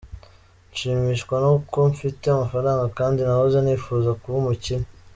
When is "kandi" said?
2.97-3.19